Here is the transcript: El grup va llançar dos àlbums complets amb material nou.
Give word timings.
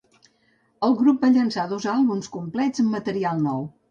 El 0.87 0.95
grup 1.01 1.19
va 1.25 1.29
llançar 1.35 1.67
dos 1.75 1.85
àlbums 1.93 2.31
complets 2.39 2.83
amb 2.85 2.93
material 2.97 3.47
nou. 3.49 3.63